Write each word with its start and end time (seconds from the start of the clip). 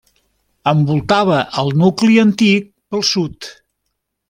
Envoltava 0.71 1.35
el 1.63 1.69
nucli 1.83 2.19
antic 2.23 2.67
pel 2.95 3.05
sud. 3.13 3.53